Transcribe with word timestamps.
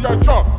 your 0.00 0.16
jaw. 0.16 0.49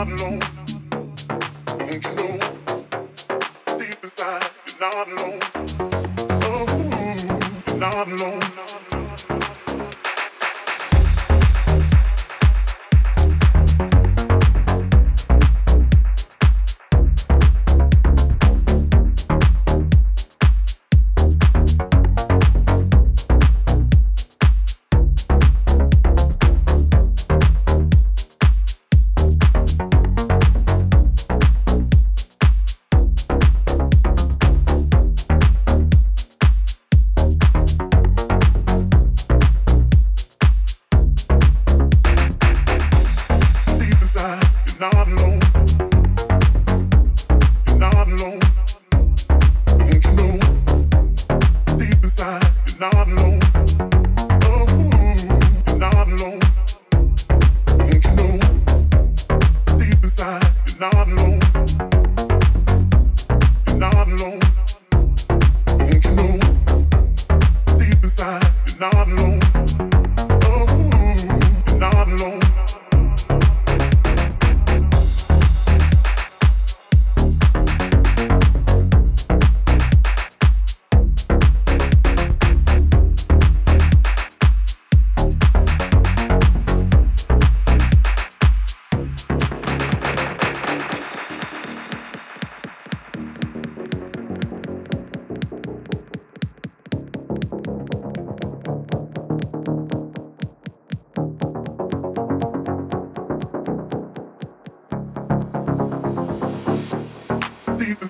not 0.00 0.08
alone. 0.22 0.59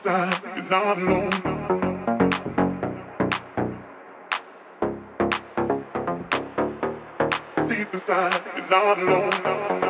Inside, 0.01 0.41
you're 0.57 0.65
not 0.71 0.97
alone. 0.97 1.31
Deep 7.69 7.93
inside, 7.93 8.41
you're 8.57 8.71
not 8.71 8.99
alone. 8.99 9.90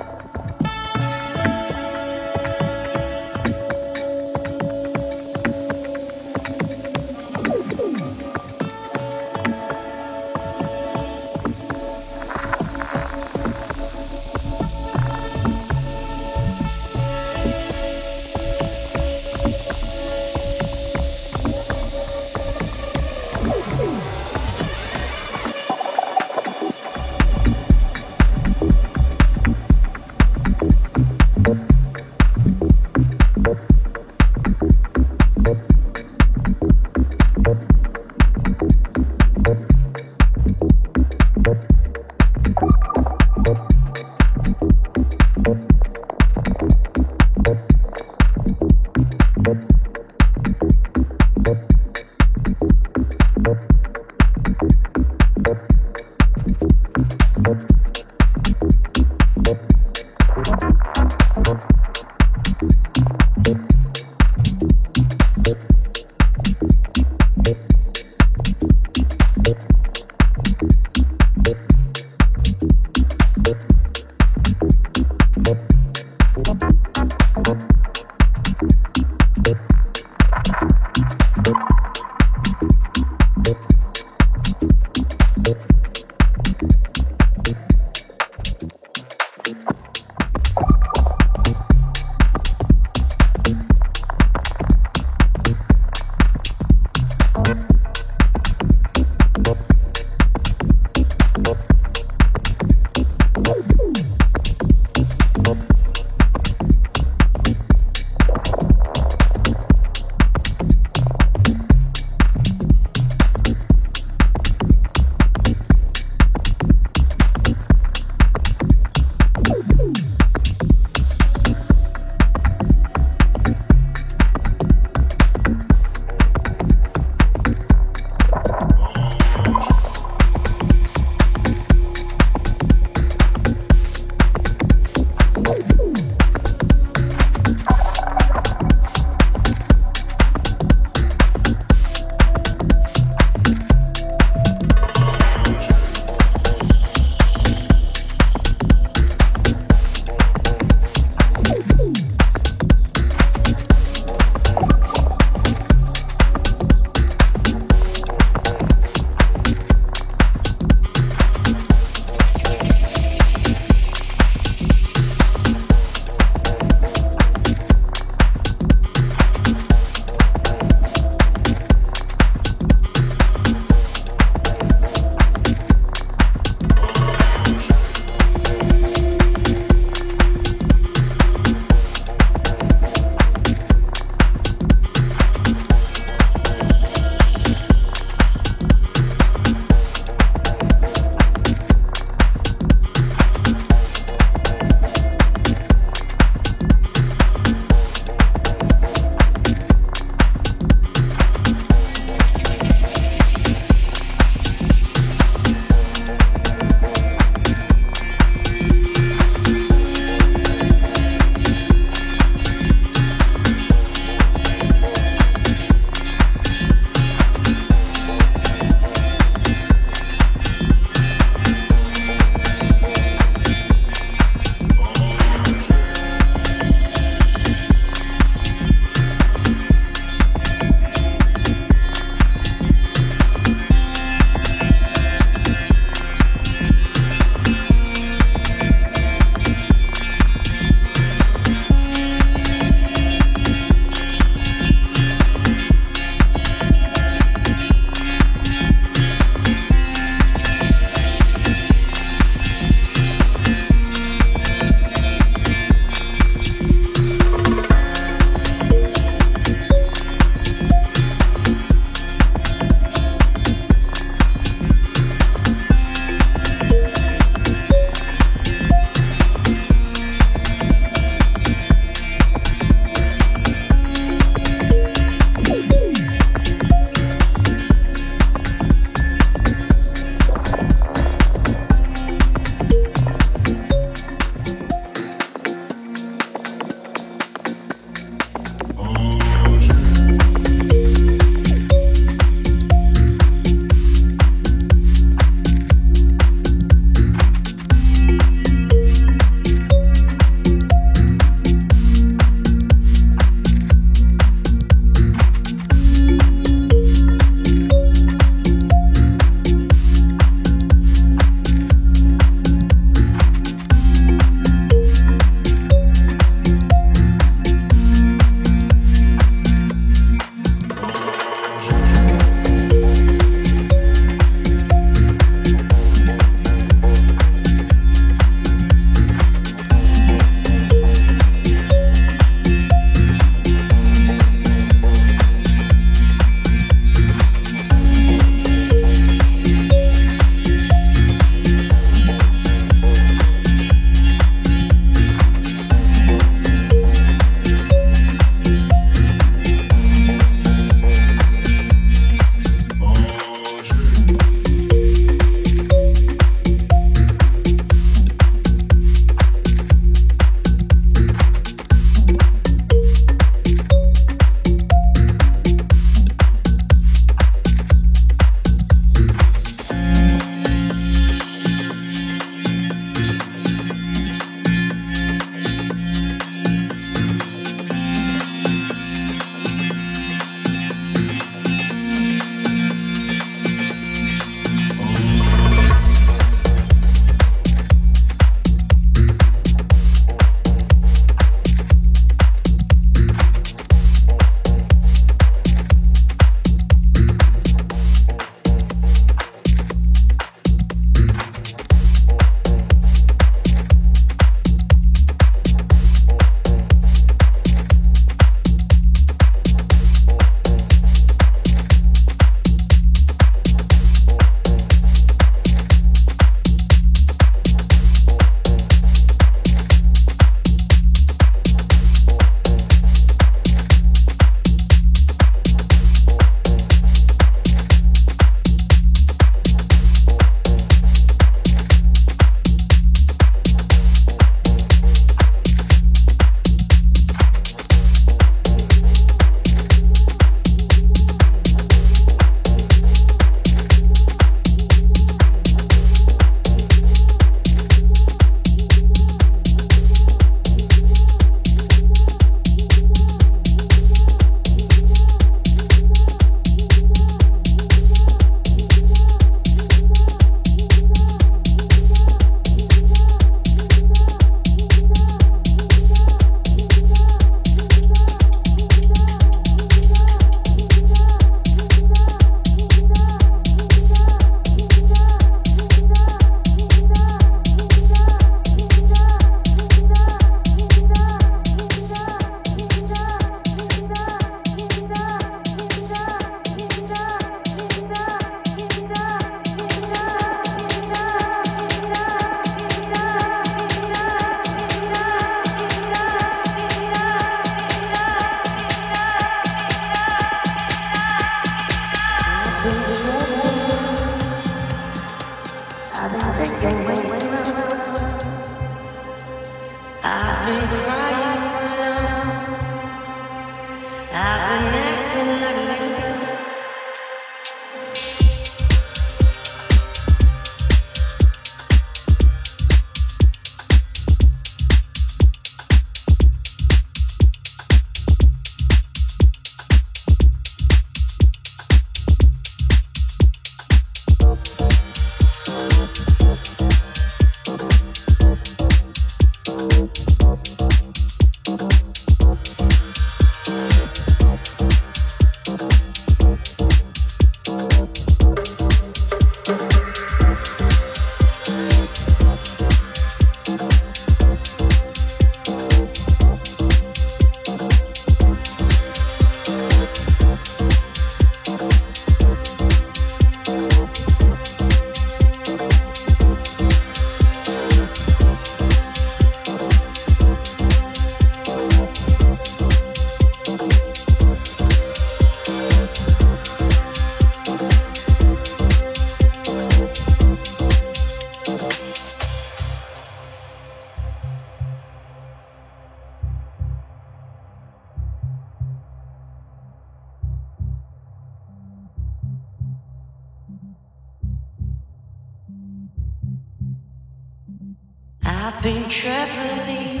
Traveling, 598.88 600.00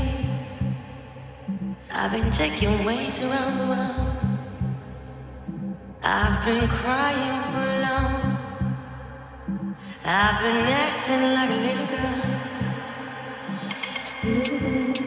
I've 1.92 2.12
been 2.12 2.30
taking 2.30 2.84
ways 2.84 3.20
around 3.22 3.58
the 3.58 3.66
world. 3.66 4.18
I've 6.02 6.44
been 6.44 6.68
crying 6.68 7.42
for 7.52 7.68
long, 7.86 8.38
I've 10.04 10.40
been 10.42 10.66
acting 10.66 11.22
like 11.34 11.50
a 11.50 11.54
little 11.54 11.88
Thank 14.20 14.97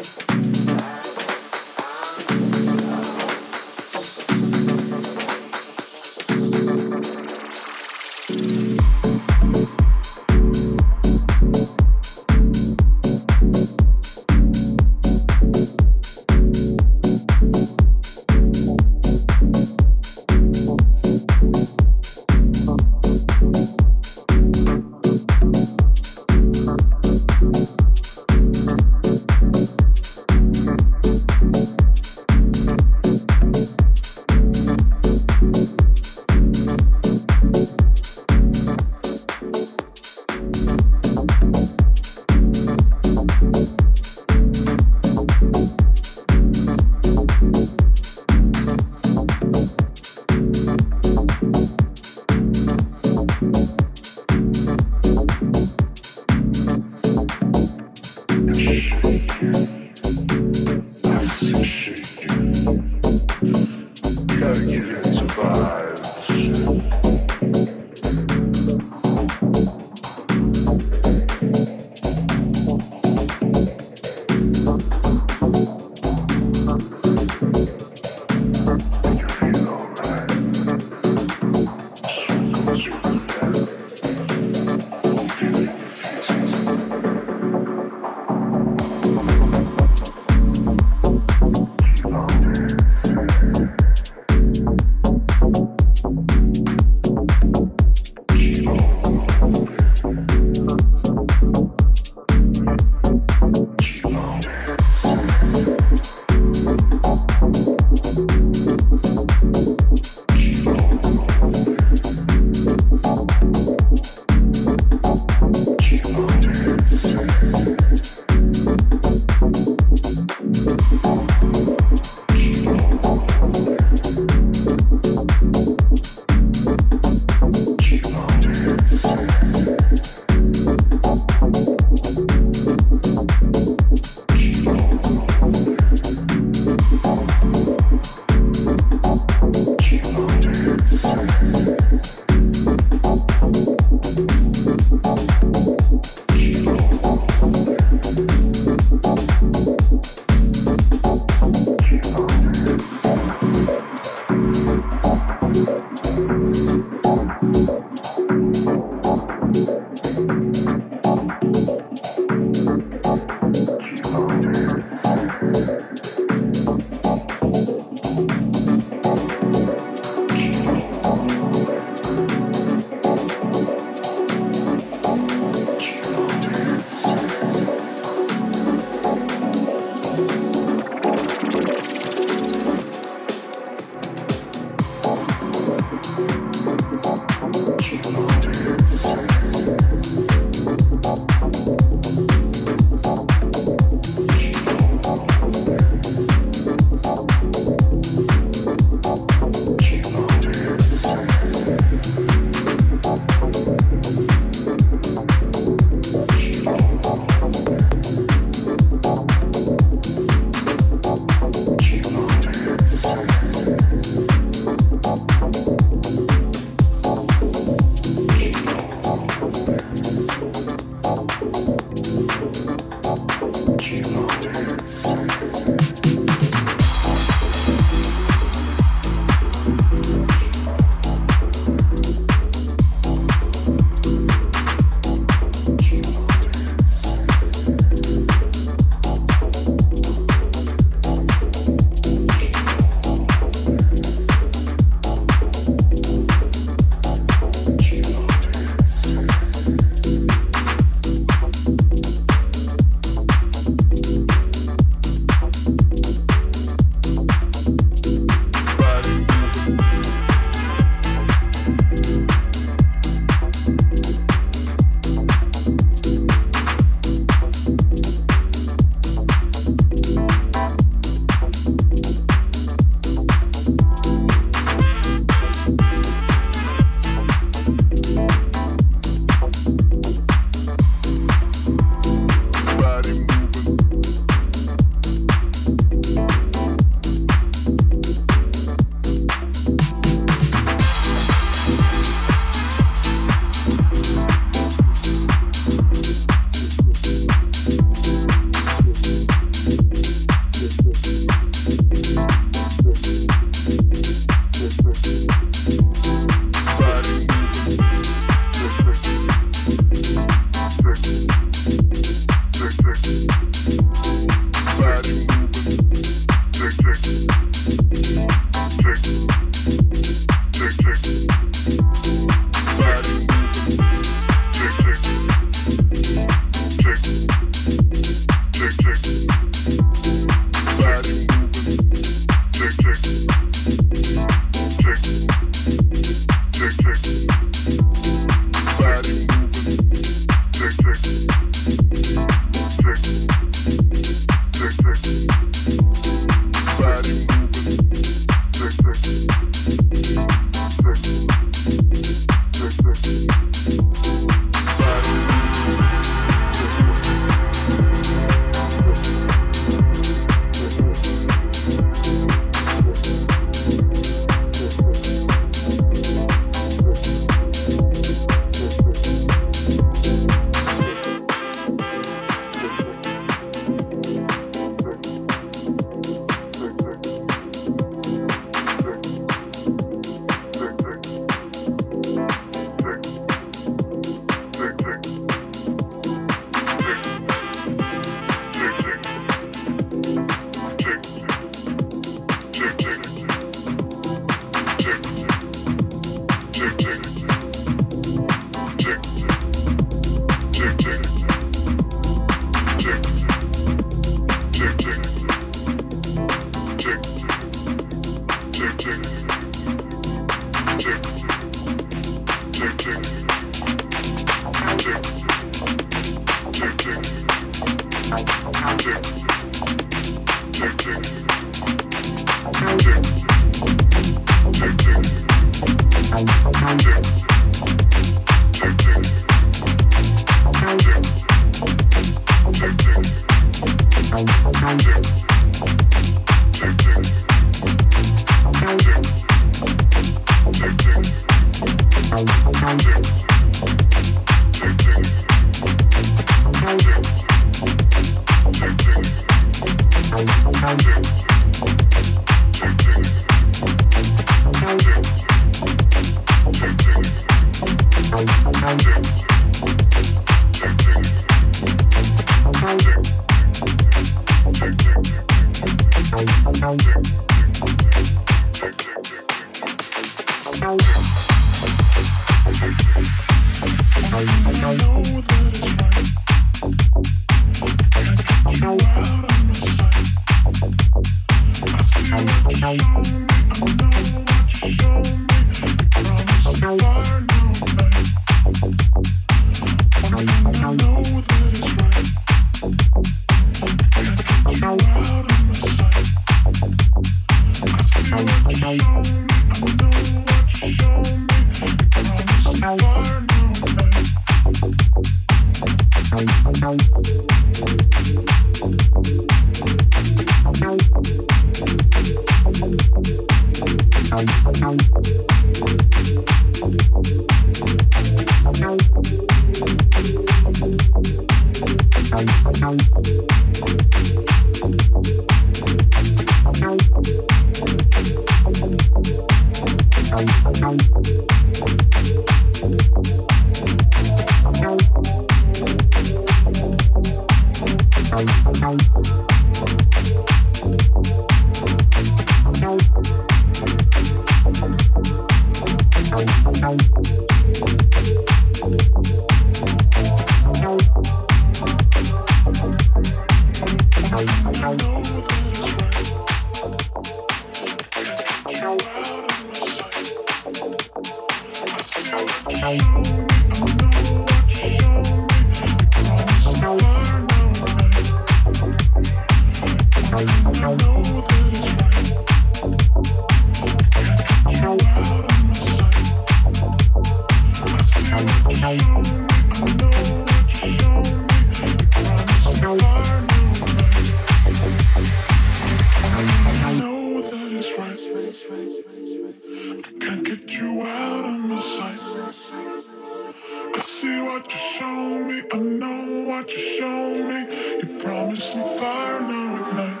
you 596.52 596.58
showed 596.58 597.24
me. 597.28 597.40
You 597.80 597.98
promised 597.98 598.56
me 598.56 598.62
fire 598.78 599.20
now 599.20 599.56
at 599.56 599.74
night. 599.74 600.00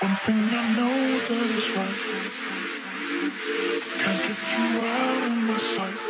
One 0.00 0.16
thing 0.24 0.42
I 0.60 0.64
know 0.76 1.18
that 1.28 1.50
is 1.58 1.70
right. 1.76 2.00
Can't 4.00 4.22
get 4.28 4.40
you 4.52 4.66
out 4.80 5.22
of 5.26 5.36
my 5.48 5.56
sight. 5.56 6.00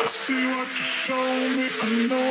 I 0.00 0.06
see 0.06 0.46
what 0.52 0.68
you 0.68 0.84
showed 1.00 1.50
me. 1.56 1.66
I 1.82 1.84
know. 2.08 2.21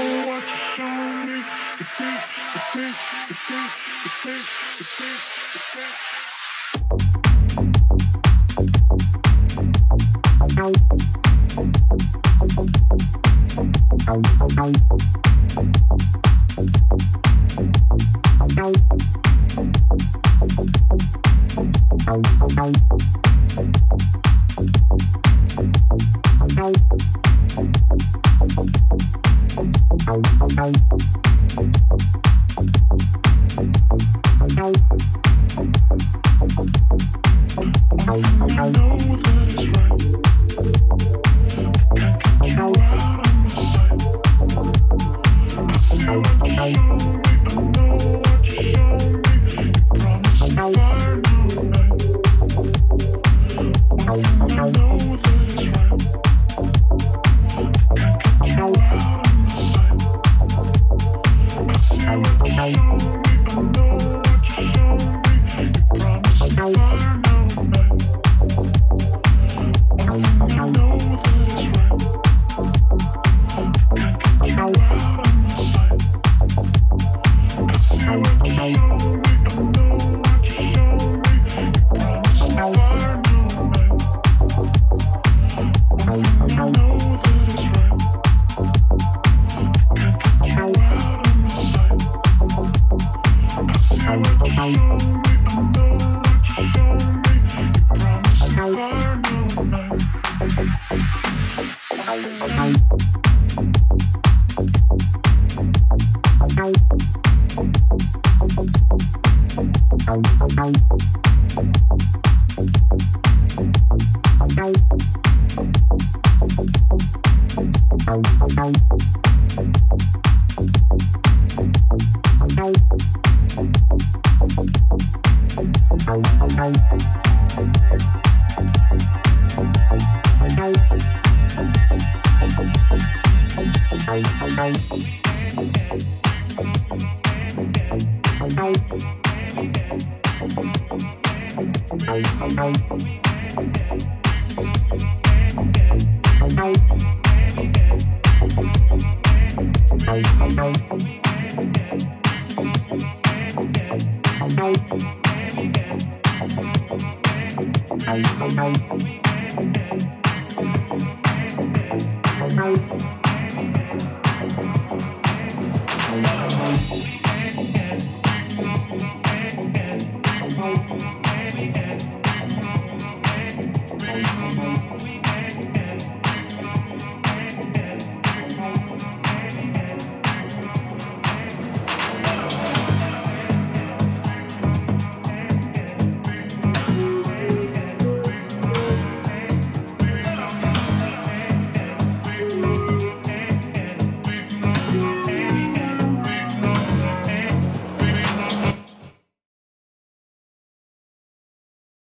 Bye. 94.62 95.01